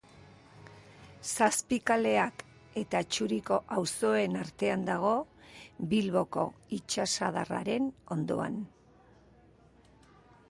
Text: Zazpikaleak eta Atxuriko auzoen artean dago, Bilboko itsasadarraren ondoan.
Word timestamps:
Zazpikaleak 1.31 2.39
eta 2.81 3.01
Atxuriko 3.05 3.59
auzoen 3.75 4.39
artean 4.43 4.87
dago, 4.87 5.11
Bilboko 5.91 6.45
itsasadarraren 6.79 7.91
ondoan. 8.17 8.57